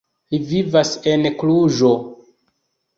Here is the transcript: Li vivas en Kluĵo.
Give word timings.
Li 0.35 0.39
vivas 0.53 0.95
en 1.13 1.29
Kluĵo. 1.43 1.95